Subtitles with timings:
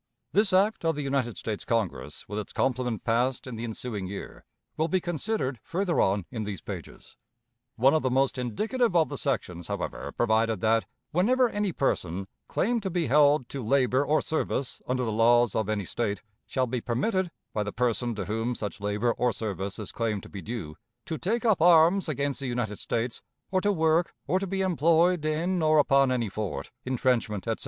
[0.31, 4.45] This act of the United States Congress, with its complement passed in the ensuing year,
[4.75, 7.17] will be considered further on in these pages.
[7.75, 12.81] One of the most indicative of the sections, however, provided that, whenever any person, claimed
[12.81, 16.81] to be held to labor or service under the laws of any State, shall be
[16.81, 20.77] permitted, by the person to whom such labor or service is claimed to be due,
[21.05, 23.21] to take up arms against the United States,
[23.51, 27.59] or to work, or to be employed in or upon any fort, intrenchment, etc.